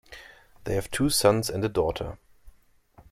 They 0.63 0.73
have 0.73 0.89
two 0.89 1.11
sons 1.11 1.47
and 1.47 1.63
a 1.63 1.69
daughter. 1.69 2.17